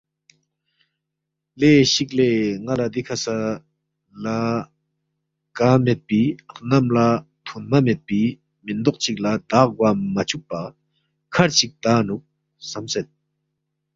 [1.59, 2.29] لے شِک لے
[2.65, 3.35] ن٘ا لہ دِکھہ سہ
[4.23, 4.37] لہ
[5.57, 6.21] کا میدپی،
[6.53, 7.07] خنم لہ
[7.45, 8.21] تھُونمہ میدپی،
[8.65, 10.61] مِندوق چِک لہ داغ گوا مہ چُوکپا
[11.33, 12.21] کَھر چِک تنگنُوک
[12.67, 13.07] خسمید